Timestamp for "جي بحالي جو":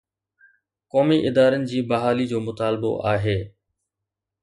1.73-2.39